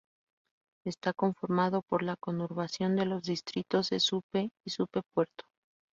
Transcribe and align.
Está 0.83 1.13
conformado 1.13 1.83
por 1.83 2.01
la 2.01 2.15
conurbación 2.15 2.95
de 2.95 3.05
los 3.05 3.21
distritos 3.21 3.91
de 3.91 3.99
Supe 3.99 4.49
y 4.65 4.71
Supe 4.71 5.03
Puerto. 5.13 5.45